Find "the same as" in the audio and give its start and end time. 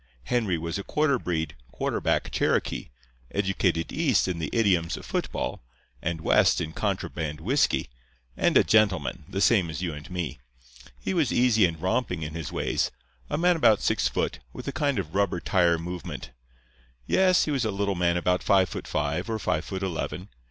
9.29-9.83